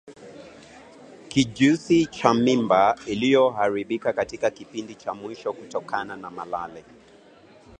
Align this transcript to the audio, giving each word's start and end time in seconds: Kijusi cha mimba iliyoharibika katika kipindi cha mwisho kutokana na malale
Kijusi 1.29 2.05
cha 2.05 2.33
mimba 2.33 2.97
iliyoharibika 3.05 4.13
katika 4.13 4.49
kipindi 4.51 4.95
cha 4.95 5.13
mwisho 5.13 5.53
kutokana 5.53 6.15
na 6.15 6.29
malale 6.31 6.83